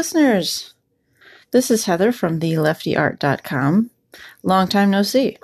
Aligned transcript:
listeners. 0.00 0.72
This 1.50 1.70
is 1.70 1.84
Heather 1.84 2.10
from 2.10 2.40
theleftyart.com. 2.40 3.90
Long 4.42 4.66
time 4.66 4.90
no 4.90 5.02
see. 5.02 5.36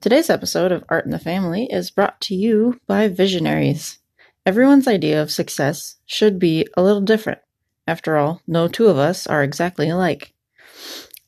Today's 0.00 0.30
episode 0.30 0.72
of 0.72 0.84
Art 0.88 1.04
in 1.04 1.10
the 1.10 1.18
Family 1.18 1.68
is 1.70 1.90
brought 1.90 2.18
to 2.22 2.34
you 2.34 2.80
by 2.86 3.08
Visionaries. 3.08 3.98
Everyone's 4.46 4.88
idea 4.88 5.20
of 5.20 5.30
success 5.30 5.96
should 6.06 6.38
be 6.38 6.66
a 6.78 6.82
little 6.82 7.02
different. 7.02 7.40
After 7.86 8.16
all, 8.16 8.40
no 8.46 8.68
two 8.68 8.86
of 8.86 8.96
us 8.96 9.26
are 9.26 9.42
exactly 9.42 9.90
alike. 9.90 10.32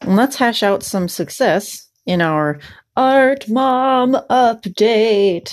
Let's 0.06 0.36
hash 0.36 0.62
out 0.62 0.82
some 0.82 1.08
success 1.08 1.90
in 2.06 2.22
our 2.22 2.58
Art 2.96 3.50
Mom 3.50 4.14
update. 4.30 5.52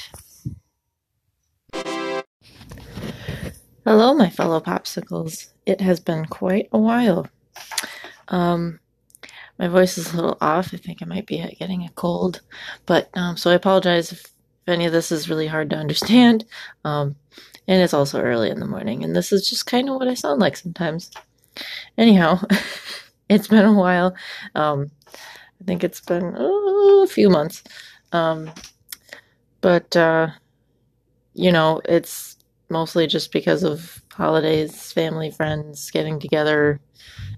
Hello, 3.86 4.14
my 4.14 4.30
fellow 4.30 4.62
popsicles. 4.62 5.52
It 5.66 5.82
has 5.82 6.00
been 6.00 6.24
quite 6.24 6.70
a 6.72 6.80
while. 6.80 7.28
Um, 8.30 8.80
my 9.60 9.68
voice 9.68 9.98
is 9.98 10.14
a 10.14 10.16
little 10.16 10.38
off. 10.40 10.74
I 10.74 10.78
think 10.78 11.00
I 11.02 11.06
might 11.06 11.26
be 11.26 11.40
getting 11.60 11.84
a 11.84 11.90
cold, 11.90 12.40
but 12.86 13.10
um, 13.14 13.36
so 13.36 13.52
I 13.52 13.56
apologize 13.56 14.14
if, 14.14 14.22
if 14.22 14.70
any 14.70 14.86
of 14.86 14.94
this 14.94 15.12
is 15.12 15.30
really 15.30 15.48
hard 15.48 15.70
to 15.72 15.76
understand. 15.76 16.46
Um, 16.86 17.18
and 17.68 17.82
it's 17.82 17.94
also 17.94 18.22
early 18.22 18.50
in 18.50 18.62
the 18.62 18.66
morning, 18.66 19.04
and 19.04 19.14
this 19.14 19.34
is 19.34 19.50
just 19.50 19.66
kind 19.66 19.90
of 19.90 19.96
what 19.96 20.08
I 20.08 20.14
sound 20.14 20.40
like 20.40 20.56
sometimes. 20.56 21.12
Anyhow, 21.98 22.40
it's 23.30 23.50
been 23.50 23.66
a 23.66 23.74
while. 23.74 24.16
Um, 24.56 24.92
I 25.14 25.66
think 25.66 25.84
it's 25.84 26.00
been 26.00 26.36
oh, 26.38 27.04
a 27.04 27.08
few 27.08 27.30
months, 27.30 27.62
um, 28.14 28.50
but 29.60 29.94
uh, 29.98 30.30
you 31.34 31.52
know, 31.52 31.82
it's 31.84 32.33
mostly 32.74 33.08
just 33.08 33.32
because 33.32 33.64
of 33.64 34.02
holidays, 34.12 34.92
family, 34.92 35.32
friends 35.32 35.90
getting 35.92 36.20
together, 36.20 36.82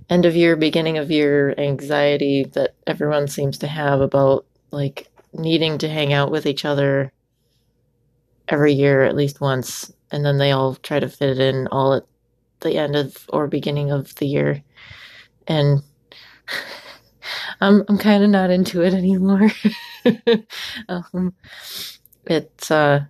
end 0.10 0.26
of 0.26 0.36
year, 0.36 0.56
beginning 0.56 0.98
of 0.98 1.12
year 1.12 1.54
anxiety 1.60 2.46
that 2.54 2.74
everyone 2.88 3.28
seems 3.28 3.60
to 3.60 3.68
have 3.68 4.02
about 4.02 4.48
like 4.72 5.08
needing 5.34 5.78
to 5.78 5.88
hang 5.90 6.14
out 6.14 6.32
with 6.32 6.48
each 6.48 6.66
other 6.66 7.12
every 8.48 8.74
year 8.74 9.04
at 9.04 9.16
least 9.16 9.42
once 9.42 9.92
and 10.12 10.26
then 10.26 10.38
they 10.38 10.52
all 10.52 10.76
try 10.76 11.00
to 11.00 11.10
fit 11.10 11.30
it 11.30 11.40
in 11.40 11.68
all 11.68 11.94
at 11.94 12.06
the 12.62 12.78
end 12.78 12.96
of 12.96 13.26
or 13.30 13.48
beginning 13.48 13.92
of 13.92 14.16
the 14.16 14.28
year 14.28 14.64
and 15.48 15.82
I'm 17.62 17.84
I'm 17.88 17.98
kind 17.98 18.24
of 18.24 18.30
not 18.30 18.52
into 18.52 18.84
it 18.84 18.94
anymore. 18.94 19.50
um, 20.90 21.34
it's 22.26 22.70
uh 22.70 23.06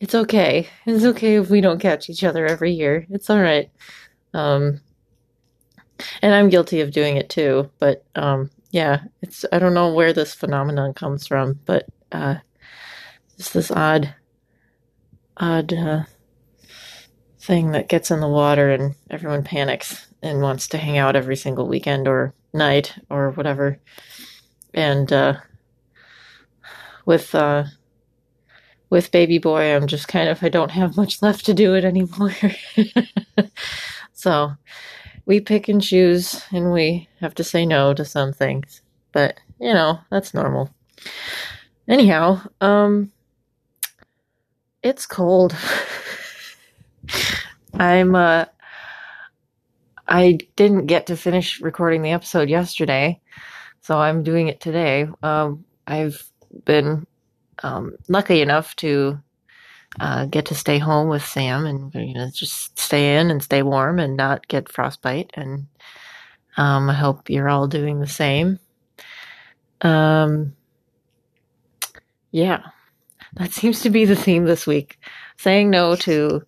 it's 0.00 0.14
okay. 0.14 0.68
It's 0.84 1.04
okay 1.04 1.36
if 1.36 1.50
we 1.50 1.60
don't 1.60 1.80
catch 1.80 2.10
each 2.10 2.24
other 2.24 2.46
every 2.46 2.72
year. 2.72 3.06
It's 3.10 3.30
all 3.30 3.40
right. 3.40 3.70
Um, 4.34 4.80
and 6.20 6.34
I'm 6.34 6.50
guilty 6.50 6.80
of 6.80 6.92
doing 6.92 7.16
it 7.16 7.30
too. 7.30 7.70
But 7.78 8.04
um, 8.14 8.50
yeah, 8.70 9.00
it's 9.22 9.44
I 9.52 9.58
don't 9.58 9.74
know 9.74 9.92
where 9.92 10.12
this 10.12 10.34
phenomenon 10.34 10.94
comes 10.94 11.26
from, 11.26 11.58
but 11.64 11.86
uh, 12.12 12.36
it's 13.38 13.52
this 13.52 13.70
odd, 13.70 14.14
odd 15.38 15.72
uh, 15.72 16.02
thing 17.40 17.72
that 17.72 17.88
gets 17.88 18.10
in 18.10 18.20
the 18.20 18.28
water, 18.28 18.70
and 18.70 18.94
everyone 19.10 19.44
panics 19.44 20.06
and 20.22 20.42
wants 20.42 20.68
to 20.68 20.78
hang 20.78 20.98
out 20.98 21.16
every 21.16 21.36
single 21.36 21.68
weekend 21.68 22.08
or 22.08 22.34
night 22.52 22.94
or 23.08 23.30
whatever. 23.30 23.78
And 24.74 25.10
uh, 25.12 25.36
with 27.06 27.34
uh, 27.34 27.64
with 28.90 29.10
baby 29.10 29.38
boy, 29.38 29.74
I'm 29.74 29.86
just 29.86 30.08
kind 30.08 30.28
of, 30.28 30.42
I 30.42 30.48
don't 30.48 30.70
have 30.70 30.96
much 30.96 31.22
left 31.22 31.44
to 31.46 31.54
do 31.54 31.74
it 31.74 31.84
anymore. 31.84 32.34
so 34.12 34.52
we 35.24 35.40
pick 35.40 35.68
and 35.68 35.82
choose 35.82 36.42
and 36.52 36.72
we 36.72 37.08
have 37.20 37.34
to 37.36 37.44
say 37.44 37.66
no 37.66 37.94
to 37.94 38.04
some 38.04 38.32
things. 38.32 38.82
But, 39.12 39.40
you 39.60 39.72
know, 39.72 39.98
that's 40.10 40.34
normal. 40.34 40.70
Anyhow, 41.88 42.40
um, 42.60 43.12
it's 44.82 45.06
cold. 45.06 45.56
I'm, 47.74 48.14
uh, 48.14 48.46
I 50.08 50.38
didn't 50.54 50.86
get 50.86 51.06
to 51.06 51.16
finish 51.16 51.60
recording 51.60 52.02
the 52.02 52.12
episode 52.12 52.48
yesterday, 52.48 53.20
so 53.80 53.98
I'm 53.98 54.22
doing 54.22 54.48
it 54.48 54.60
today. 54.60 55.08
Um, 55.22 55.64
I've 55.86 56.30
been 56.64 57.06
um, 57.62 57.96
lucky 58.08 58.40
enough 58.40 58.76
to 58.76 59.18
uh, 60.00 60.26
get 60.26 60.46
to 60.46 60.54
stay 60.54 60.78
home 60.78 61.08
with 61.08 61.24
Sam 61.24 61.64
and 61.66 61.94
you 61.94 62.14
know 62.14 62.28
just 62.32 62.78
stay 62.78 63.16
in 63.18 63.30
and 63.30 63.42
stay 63.42 63.62
warm 63.62 63.98
and 63.98 64.16
not 64.16 64.48
get 64.48 64.70
frostbite. 64.70 65.30
And 65.34 65.66
um, 66.56 66.90
I 66.90 66.94
hope 66.94 67.30
you're 67.30 67.48
all 67.48 67.68
doing 67.68 68.00
the 68.00 68.06
same. 68.06 68.58
Um, 69.82 70.54
yeah, 72.30 72.62
that 73.34 73.52
seems 73.52 73.80
to 73.80 73.90
be 73.90 74.04
the 74.04 74.16
theme 74.16 74.44
this 74.44 74.66
week. 74.66 74.98
Saying 75.38 75.70
no 75.70 75.96
to 75.96 76.42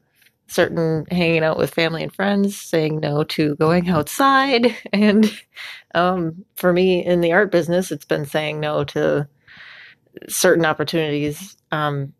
certain 0.48 1.04
hanging 1.10 1.44
out 1.44 1.58
with 1.58 1.74
family 1.74 2.02
and 2.02 2.12
friends, 2.12 2.58
saying 2.58 3.00
no 3.00 3.22
to 3.22 3.54
going 3.56 3.88
outside, 3.88 4.74
and 4.92 5.30
um, 5.94 6.44
for 6.56 6.72
me 6.72 7.04
in 7.04 7.20
the 7.20 7.32
art 7.32 7.50
business, 7.50 7.90
it's 7.90 8.04
been 8.04 8.26
saying 8.26 8.60
no 8.60 8.84
to 8.84 9.28
certain 10.28 10.64
opportunities. 10.64 11.56
Um, 11.70 12.12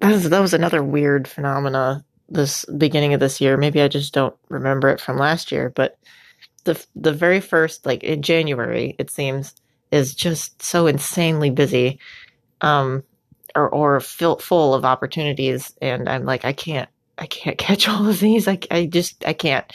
that 0.00 0.12
was 0.12 0.30
that 0.30 0.40
was 0.40 0.54
another 0.54 0.82
weird 0.82 1.26
phenomena 1.26 2.04
this 2.28 2.64
beginning 2.66 3.14
of 3.14 3.20
this 3.20 3.40
year. 3.40 3.56
Maybe 3.56 3.80
I 3.80 3.88
just 3.88 4.12
don't 4.12 4.36
remember 4.48 4.88
it 4.88 5.00
from 5.00 5.18
last 5.18 5.50
year, 5.50 5.70
but 5.74 5.98
the 6.64 6.84
the 6.94 7.12
very 7.12 7.40
first 7.40 7.86
like 7.86 8.04
in 8.04 8.22
January, 8.22 8.94
it 8.98 9.10
seems, 9.10 9.54
is 9.90 10.14
just 10.14 10.62
so 10.62 10.86
insanely 10.86 11.50
busy, 11.50 11.98
um, 12.60 13.02
or 13.54 13.68
or 13.68 14.00
full 14.00 14.38
full 14.38 14.74
of 14.74 14.84
opportunities, 14.84 15.74
and 15.80 16.08
I'm 16.08 16.24
like 16.24 16.44
I 16.44 16.52
can't 16.52 16.88
I 17.16 17.26
can't 17.26 17.58
catch 17.66 17.88
all 17.88 18.08
of 18.08 18.20
these. 18.20 18.46
I 18.46 18.58
I 18.70 18.86
just 18.86 19.26
I 19.26 19.32
can't, 19.32 19.70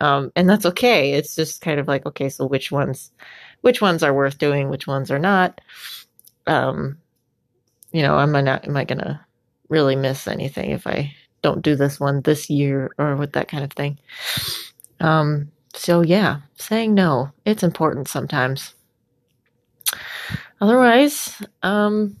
um, 0.00 0.32
and 0.36 0.48
that's 0.50 0.66
okay. 0.66 1.12
It's 1.12 1.34
just 1.34 1.60
kind 1.60 1.80
of 1.80 1.88
like 1.88 2.04
okay, 2.06 2.28
so 2.28 2.46
which 2.46 2.70
ones, 2.72 3.12
which 3.60 3.80
ones 3.80 4.02
are 4.02 4.14
worth 4.14 4.38
doing, 4.38 4.68
which 4.68 4.86
ones 4.86 5.10
are 5.10 5.18
not 5.20 5.60
um, 6.46 6.98
you 7.92 8.02
know, 8.02 8.18
am 8.18 8.34
I 8.34 8.40
not, 8.40 8.66
am 8.66 8.76
I 8.76 8.84
going 8.84 8.98
to 8.98 9.20
really 9.68 9.96
miss 9.96 10.26
anything 10.26 10.70
if 10.70 10.86
I 10.86 11.14
don't 11.42 11.62
do 11.62 11.76
this 11.76 11.98
one 11.98 12.22
this 12.22 12.48
year 12.48 12.90
or 12.98 13.16
with 13.16 13.32
that 13.32 13.48
kind 13.48 13.64
of 13.64 13.72
thing? 13.72 13.98
Um, 15.00 15.50
so 15.74 16.02
yeah, 16.02 16.40
saying 16.56 16.94
no, 16.94 17.30
it's 17.44 17.62
important 17.62 18.08
sometimes. 18.08 18.74
Otherwise, 20.60 21.42
um, 21.62 22.16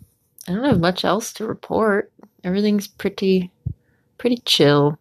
I 0.48 0.52
don't 0.52 0.64
have 0.64 0.80
much 0.80 1.04
else 1.04 1.32
to 1.34 1.46
report. 1.46 2.12
Everything's 2.44 2.88
pretty, 2.88 3.52
pretty 4.18 4.38
chill. 4.44 4.98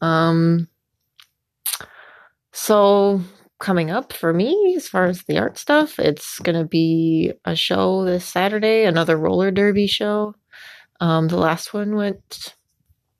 Um, 0.00 0.68
so 2.52 3.20
coming 3.58 3.90
up 3.90 4.12
for 4.12 4.32
me 4.32 4.74
as 4.76 4.88
far 4.88 5.06
as 5.06 5.22
the 5.24 5.38
art 5.38 5.58
stuff. 5.58 5.98
It's 5.98 6.38
going 6.40 6.58
to 6.58 6.64
be 6.64 7.32
a 7.44 7.56
show 7.56 8.04
this 8.04 8.24
Saturday, 8.24 8.84
another 8.84 9.16
roller 9.16 9.50
derby 9.50 9.86
show. 9.86 10.34
Um, 11.00 11.28
the 11.28 11.36
last 11.36 11.74
one 11.74 11.94
went 11.94 12.54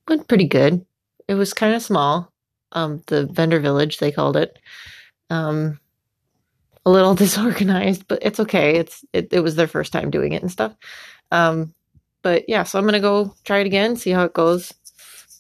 went 0.08 0.28
pretty 0.28 0.46
good. 0.46 0.84
It 1.26 1.34
was 1.34 1.52
kind 1.52 1.74
of 1.74 1.82
small. 1.82 2.32
Um, 2.72 3.02
the 3.06 3.26
vendor 3.26 3.60
village 3.60 3.98
they 3.98 4.12
called 4.12 4.36
it. 4.36 4.58
Um, 5.30 5.78
a 6.86 6.90
little 6.90 7.14
disorganized, 7.16 8.06
but 8.08 8.20
it's 8.22 8.40
okay. 8.40 8.76
It's 8.76 9.04
it, 9.12 9.32
it 9.32 9.40
was 9.40 9.56
their 9.56 9.68
first 9.68 9.92
time 9.92 10.10
doing 10.10 10.32
it 10.32 10.42
and 10.42 10.50
stuff. 10.50 10.74
Um, 11.30 11.74
but 12.22 12.48
yeah, 12.48 12.62
so 12.64 12.78
I'm 12.78 12.84
gonna 12.84 13.00
go 13.00 13.34
try 13.44 13.58
it 13.58 13.66
again, 13.66 13.96
see 13.96 14.10
how 14.10 14.24
it 14.24 14.34
goes. 14.34 14.72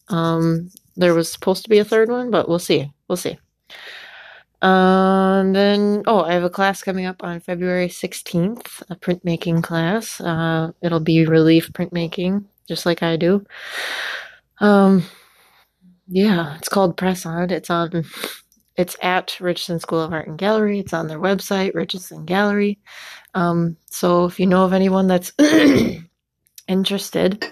Um, 0.08 0.70
there 0.96 1.14
was 1.14 1.30
supposed 1.30 1.64
to 1.64 1.70
be 1.70 1.78
a 1.78 1.84
third 1.84 2.08
one, 2.10 2.30
but 2.30 2.48
we'll 2.48 2.58
see. 2.58 2.92
We'll 3.08 3.16
see. 3.16 3.38
And 4.60 5.54
then, 5.54 6.02
oh, 6.06 6.22
I 6.22 6.32
have 6.32 6.42
a 6.42 6.50
class 6.50 6.82
coming 6.82 7.06
up 7.06 7.22
on 7.22 7.40
February 7.40 7.88
16th, 7.88 8.82
a 8.90 8.96
printmaking 8.96 9.62
class. 9.62 10.20
Uh, 10.20 10.72
it'll 10.82 11.00
be 11.00 11.26
relief 11.26 11.72
printmaking, 11.72 12.44
just 12.66 12.84
like 12.84 13.02
I 13.02 13.16
do. 13.16 13.44
Um, 14.60 15.04
yeah, 16.08 16.56
it's 16.56 16.68
called 16.68 16.96
Press 16.96 17.24
On. 17.24 17.50
It's 17.50 17.70
on, 17.70 18.04
it's 18.76 18.96
at 19.00 19.38
Richardson 19.40 19.78
School 19.78 20.00
of 20.00 20.12
Art 20.12 20.26
and 20.26 20.38
Gallery. 20.38 20.80
It's 20.80 20.92
on 20.92 21.06
their 21.06 21.20
website, 21.20 21.74
Richardson 21.74 22.24
Gallery. 22.24 22.78
Um, 23.34 23.76
so 23.90 24.24
if 24.24 24.40
you 24.40 24.46
know 24.46 24.64
of 24.64 24.72
anyone 24.72 25.06
that's 25.06 25.32
interested, 26.68 27.46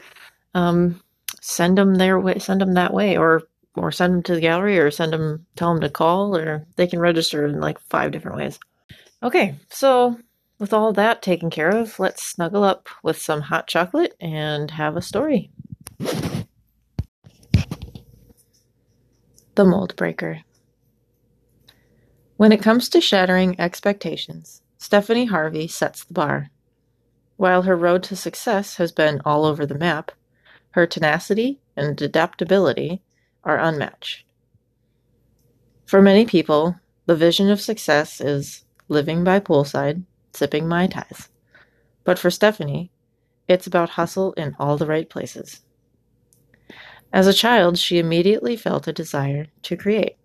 um, 0.54 1.00
send 1.40 1.78
them 1.78 1.94
their 1.94 2.18
way, 2.18 2.38
send 2.40 2.60
them 2.60 2.74
that 2.74 2.92
way, 2.92 3.16
or 3.16 3.42
or 3.76 3.92
send 3.92 4.14
them 4.14 4.22
to 4.24 4.34
the 4.34 4.40
gallery 4.40 4.78
or 4.78 4.90
send 4.90 5.12
them, 5.12 5.46
tell 5.56 5.72
them 5.72 5.80
to 5.82 5.90
call, 5.90 6.36
or 6.36 6.66
they 6.76 6.86
can 6.86 6.98
register 6.98 7.44
in 7.46 7.60
like 7.60 7.78
five 7.80 8.10
different 8.10 8.36
ways. 8.38 8.58
Okay, 9.22 9.54
so 9.70 10.18
with 10.58 10.72
all 10.72 10.92
that 10.92 11.22
taken 11.22 11.50
care 11.50 11.68
of, 11.68 11.98
let's 11.98 12.22
snuggle 12.22 12.64
up 12.64 12.88
with 13.02 13.18
some 13.18 13.42
hot 13.42 13.66
chocolate 13.66 14.14
and 14.20 14.70
have 14.72 14.96
a 14.96 15.02
story. 15.02 15.50
The 19.54 19.64
Mold 19.64 19.96
Breaker. 19.96 20.40
When 22.36 22.52
it 22.52 22.62
comes 22.62 22.90
to 22.90 23.00
shattering 23.00 23.58
expectations, 23.58 24.62
Stephanie 24.76 25.24
Harvey 25.26 25.66
sets 25.66 26.04
the 26.04 26.12
bar. 26.12 26.50
While 27.36 27.62
her 27.62 27.76
road 27.76 28.02
to 28.04 28.16
success 28.16 28.76
has 28.76 28.92
been 28.92 29.20
all 29.24 29.44
over 29.44 29.64
the 29.64 29.78
map, 29.78 30.12
her 30.72 30.86
tenacity 30.86 31.60
and 31.74 32.00
adaptability 32.00 33.02
are 33.46 33.58
unmatched. 33.58 34.24
For 35.86 36.02
many 36.02 36.26
people, 36.26 36.76
the 37.06 37.14
vision 37.16 37.48
of 37.48 37.60
success 37.60 38.20
is 38.20 38.64
living 38.88 39.22
by 39.22 39.40
poolside, 39.40 40.02
sipping 40.34 40.66
Mai 40.68 40.88
Tais. 40.88 41.28
But 42.04 42.18
for 42.18 42.30
Stephanie, 42.30 42.90
it's 43.48 43.66
about 43.66 43.90
hustle 43.90 44.32
in 44.32 44.56
all 44.58 44.76
the 44.76 44.86
right 44.86 45.08
places. 45.08 45.60
As 47.12 47.28
a 47.28 47.32
child, 47.32 47.78
she 47.78 47.98
immediately 47.98 48.56
felt 48.56 48.88
a 48.88 48.92
desire 48.92 49.46
to 49.62 49.76
create. 49.76 50.16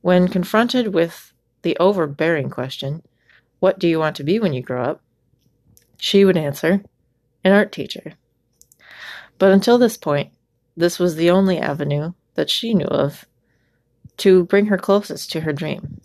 When 0.00 0.28
confronted 0.28 0.94
with 0.94 1.34
the 1.62 1.76
overbearing 1.78 2.48
question, 2.48 3.02
What 3.60 3.78
do 3.78 3.86
you 3.86 3.98
want 3.98 4.16
to 4.16 4.24
be 4.24 4.38
when 4.38 4.54
you 4.54 4.62
grow 4.62 4.82
up? 4.82 5.02
she 5.98 6.24
would 6.24 6.36
answer, 6.36 6.82
An 7.44 7.52
art 7.52 7.72
teacher. 7.72 8.14
But 9.38 9.52
until 9.52 9.76
this 9.76 9.98
point, 9.98 10.30
this 10.76 10.98
was 10.98 11.16
the 11.16 11.30
only 11.30 11.58
avenue 11.58 12.12
that 12.34 12.50
she 12.50 12.74
knew 12.74 12.86
of 12.86 13.24
to 14.18 14.44
bring 14.44 14.66
her 14.66 14.78
closest 14.78 15.30
to 15.32 15.40
her 15.40 15.52
dream. 15.52 16.00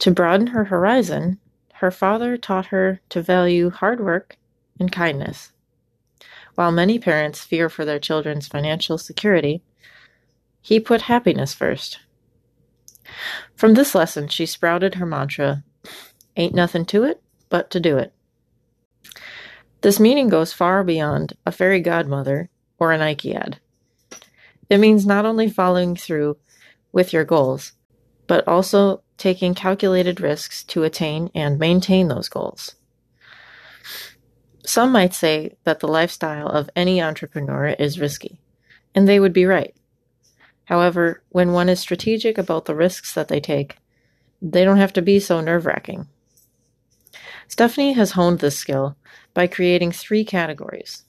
To 0.00 0.10
broaden 0.10 0.48
her 0.48 0.64
horizon, 0.64 1.38
her 1.74 1.90
father 1.90 2.36
taught 2.36 2.66
her 2.66 3.00
to 3.10 3.22
value 3.22 3.70
hard 3.70 4.00
work 4.00 4.36
and 4.78 4.90
kindness. 4.90 5.52
While 6.54 6.72
many 6.72 6.98
parents 6.98 7.44
fear 7.44 7.68
for 7.68 7.84
their 7.84 7.98
children's 7.98 8.48
financial 8.48 8.98
security, 8.98 9.62
he 10.60 10.80
put 10.80 11.02
happiness 11.02 11.54
first. 11.54 12.00
From 13.54 13.74
this 13.74 13.94
lesson, 13.94 14.28
she 14.28 14.46
sprouted 14.46 14.96
her 14.96 15.06
mantra 15.06 15.64
Ain't 16.36 16.54
nothing 16.54 16.84
to 16.86 17.04
it 17.04 17.22
but 17.48 17.70
to 17.70 17.80
do 17.80 17.98
it. 17.98 18.12
This 19.80 19.98
meaning 19.98 20.28
goes 20.28 20.52
far 20.52 20.84
beyond 20.84 21.34
a 21.44 21.52
fairy 21.52 21.80
godmother 21.80 22.50
or 22.80 22.90
a 22.90 22.98
Nike 22.98 23.34
ad. 23.34 23.60
It 24.68 24.78
means 24.78 25.06
not 25.06 25.26
only 25.26 25.48
following 25.48 25.94
through 25.94 26.38
with 26.90 27.12
your 27.12 27.24
goals, 27.24 27.72
but 28.26 28.46
also 28.48 29.02
taking 29.16 29.54
calculated 29.54 30.20
risks 30.20 30.64
to 30.64 30.82
attain 30.82 31.30
and 31.34 31.58
maintain 31.58 32.08
those 32.08 32.28
goals. 32.28 32.74
Some 34.64 34.92
might 34.92 35.14
say 35.14 35.56
that 35.64 35.80
the 35.80 35.88
lifestyle 35.88 36.48
of 36.48 36.70
any 36.74 37.02
entrepreneur 37.02 37.68
is 37.78 38.00
risky, 38.00 38.40
and 38.94 39.06
they 39.06 39.20
would 39.20 39.32
be 39.32 39.46
right. 39.46 39.74
However, 40.64 41.22
when 41.30 41.52
one 41.52 41.68
is 41.68 41.80
strategic 41.80 42.38
about 42.38 42.66
the 42.66 42.74
risks 42.74 43.12
that 43.14 43.28
they 43.28 43.40
take, 43.40 43.76
they 44.40 44.64
don't 44.64 44.78
have 44.78 44.92
to 44.94 45.02
be 45.02 45.18
so 45.18 45.40
nerve 45.40 45.66
wracking. 45.66 46.06
Stephanie 47.48 47.94
has 47.94 48.12
honed 48.12 48.38
this 48.38 48.56
skill 48.56 48.96
by 49.34 49.48
creating 49.48 49.90
three 49.90 50.24
categories. 50.24 51.04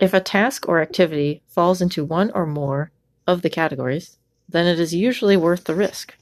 If 0.00 0.14
a 0.14 0.20
task 0.20 0.66
or 0.66 0.80
activity 0.80 1.42
falls 1.46 1.82
into 1.82 2.04
one 2.04 2.30
or 2.32 2.46
more 2.46 2.90
of 3.26 3.42
the 3.42 3.50
categories, 3.50 4.18
then 4.48 4.66
it 4.66 4.80
is 4.80 4.94
usually 4.94 5.36
worth 5.36 5.64
the 5.64 5.74
risk. 5.74 6.16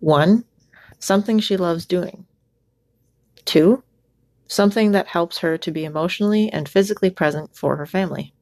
1. 0.00 0.44
Something 0.98 1.38
she 1.38 1.56
loves 1.56 1.86
doing. 1.86 2.26
2. 3.44 3.82
Something 4.48 4.90
that 4.92 5.06
helps 5.06 5.38
her 5.38 5.56
to 5.58 5.70
be 5.70 5.84
emotionally 5.84 6.50
and 6.50 6.68
physically 6.68 7.10
present 7.10 7.54
for 7.54 7.76
her 7.76 7.86
family. 7.86 8.34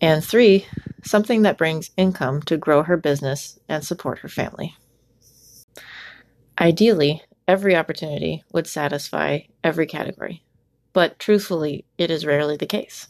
And 0.00 0.24
3. 0.24 0.66
Something 1.04 1.42
that 1.42 1.58
brings 1.58 1.90
income 1.96 2.40
to 2.42 2.56
grow 2.56 2.82
her 2.84 2.96
business 2.96 3.58
and 3.68 3.84
support 3.84 4.20
her 4.20 4.28
family. 4.28 4.76
Ideally, 6.58 7.22
every 7.46 7.76
opportunity 7.76 8.44
would 8.52 8.66
satisfy 8.66 9.40
every 9.62 9.86
category, 9.86 10.42
but 10.92 11.18
truthfully, 11.18 11.84
it 11.98 12.10
is 12.10 12.26
rarely 12.26 12.56
the 12.56 12.66
case. 12.66 13.08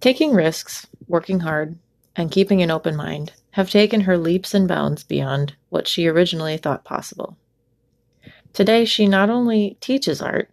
Taking 0.00 0.32
risks, 0.32 0.86
working 1.06 1.40
hard, 1.40 1.78
and 2.14 2.30
keeping 2.30 2.62
an 2.62 2.70
open 2.70 2.96
mind 2.96 3.32
have 3.52 3.70
taken 3.70 4.02
her 4.02 4.16
leaps 4.16 4.54
and 4.54 4.68
bounds 4.68 5.02
beyond 5.02 5.56
what 5.68 5.88
she 5.88 6.06
originally 6.06 6.56
thought 6.56 6.84
possible. 6.84 7.36
Today, 8.52 8.84
she 8.84 9.06
not 9.06 9.30
only 9.30 9.76
teaches 9.80 10.22
art, 10.22 10.50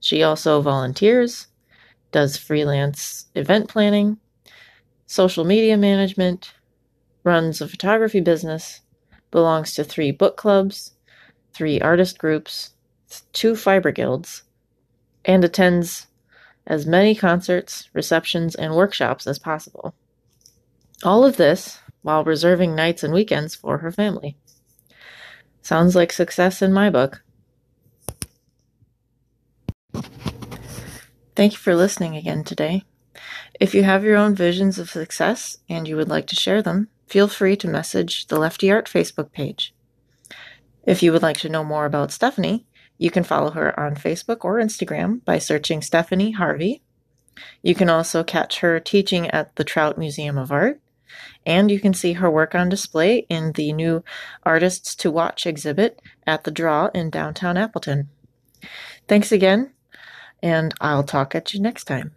she 0.00 0.22
also 0.22 0.60
volunteers, 0.60 1.48
does 2.12 2.36
freelance 2.36 3.26
event 3.34 3.68
planning, 3.68 4.18
social 5.06 5.44
media 5.44 5.76
management, 5.76 6.54
runs 7.24 7.60
a 7.60 7.68
photography 7.68 8.20
business, 8.20 8.80
belongs 9.30 9.74
to 9.74 9.84
three 9.84 10.12
book 10.12 10.36
clubs, 10.36 10.92
three 11.52 11.80
artist 11.80 12.18
groups, 12.18 12.70
two 13.32 13.56
fiber 13.56 13.90
guilds, 13.90 14.42
and 15.26 15.44
attends 15.44 16.06
as 16.66 16.86
many 16.86 17.14
concerts, 17.14 17.90
receptions, 17.92 18.54
and 18.54 18.74
workshops 18.74 19.26
as 19.26 19.38
possible. 19.38 19.94
All 21.02 21.24
of 21.24 21.36
this 21.36 21.80
while 22.00 22.24
reserving 22.24 22.74
nights 22.74 23.02
and 23.02 23.12
weekends 23.12 23.54
for 23.54 23.78
her 23.78 23.90
family. 23.90 24.36
Sounds 25.60 25.96
like 25.96 26.12
success 26.12 26.62
in 26.62 26.72
my 26.72 26.88
book. 26.88 27.22
Thank 31.34 31.52
you 31.52 31.58
for 31.58 31.74
listening 31.74 32.16
again 32.16 32.44
today. 32.44 32.84
If 33.58 33.74
you 33.74 33.82
have 33.82 34.04
your 34.04 34.16
own 34.16 34.34
visions 34.34 34.78
of 34.78 34.90
success 34.90 35.58
and 35.68 35.88
you 35.88 35.96
would 35.96 36.08
like 36.08 36.26
to 36.28 36.36
share 36.36 36.62
them, 36.62 36.88
feel 37.06 37.26
free 37.26 37.56
to 37.56 37.68
message 37.68 38.28
the 38.28 38.38
Lefty 38.38 38.70
Art 38.70 38.86
Facebook 38.86 39.32
page. 39.32 39.74
If 40.84 41.02
you 41.02 41.10
would 41.10 41.22
like 41.22 41.38
to 41.38 41.48
know 41.48 41.64
more 41.64 41.84
about 41.84 42.12
Stephanie, 42.12 42.66
you 42.98 43.10
can 43.10 43.24
follow 43.24 43.50
her 43.50 43.78
on 43.78 43.94
Facebook 43.94 44.44
or 44.44 44.58
Instagram 44.58 45.24
by 45.24 45.38
searching 45.38 45.82
Stephanie 45.82 46.32
Harvey. 46.32 46.82
You 47.62 47.74
can 47.74 47.90
also 47.90 48.24
catch 48.24 48.60
her 48.60 48.80
teaching 48.80 49.30
at 49.30 49.54
the 49.56 49.64
Trout 49.64 49.98
Museum 49.98 50.38
of 50.38 50.50
Art, 50.50 50.80
and 51.44 51.70
you 51.70 51.78
can 51.78 51.94
see 51.94 52.14
her 52.14 52.30
work 52.30 52.54
on 52.54 52.68
display 52.68 53.26
in 53.28 53.52
the 53.52 53.72
new 53.72 54.02
Artists 54.42 54.94
to 54.96 55.10
Watch 55.10 55.46
exhibit 55.46 56.00
at 56.26 56.44
the 56.44 56.50
Draw 56.50 56.88
in 56.94 57.10
downtown 57.10 57.56
Appleton. 57.56 58.08
Thanks 59.06 59.32
again, 59.32 59.72
and 60.42 60.74
I'll 60.80 61.04
talk 61.04 61.34
at 61.34 61.52
you 61.52 61.60
next 61.60 61.84
time. 61.84 62.14